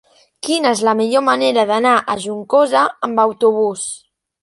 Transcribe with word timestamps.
Quina 0.45 0.71
és 0.77 0.81
la 0.87 0.95
millor 1.01 1.23
manera 1.27 1.67
d'anar 1.73 1.93
a 2.01 2.19
Juncosa 2.25 2.89
amb 3.11 3.25
autobús? 3.29 3.89